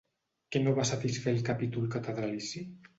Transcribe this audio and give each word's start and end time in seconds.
Què 0.55 0.61
no 0.63 0.73
va 0.79 0.87
satisfer 0.93 1.35
al 1.35 1.47
capítol 1.53 1.89
catedralici? 1.99 2.69